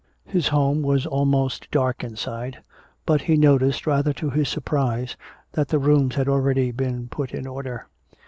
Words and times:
His 0.25 0.47
home 0.47 0.81
was 0.81 1.05
almost 1.05 1.69
dark 1.69 2.03
inside, 2.03 2.63
but 3.05 3.21
he 3.21 3.37
noticed 3.37 3.85
rather 3.85 4.13
to 4.13 4.31
his 4.31 4.49
surprise 4.49 5.15
that 5.51 5.67
the 5.67 5.77
rooms 5.77 6.15
had 6.15 6.27
already 6.27 6.71
been 6.71 7.07
put 7.07 7.35
in 7.35 7.45
order. 7.45 7.85